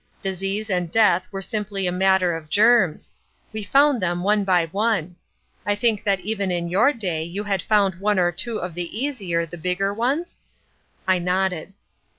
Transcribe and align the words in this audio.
Disease 0.19 0.71
and 0.71 0.89
death 0.89 1.27
were 1.31 1.43
simply 1.43 1.85
a 1.85 1.91
matter 1.91 2.33
of 2.33 2.49
germs. 2.49 3.11
We 3.53 3.61
found 3.63 4.01
them 4.01 4.23
one 4.23 4.43
by 4.43 4.65
one. 4.65 5.15
I 5.63 5.75
think 5.75 6.03
that 6.05 6.21
even 6.21 6.49
in 6.49 6.69
your 6.71 6.91
day 6.91 7.21
you 7.23 7.43
had 7.43 7.61
found 7.61 7.99
one 7.99 8.17
or 8.17 8.31
two 8.31 8.57
of 8.57 8.73
the 8.73 8.97
easier, 8.99 9.45
the 9.45 9.59
bigger 9.59 9.93
ones?" 9.93 10.39
I 11.07 11.19
nodded. 11.19 11.73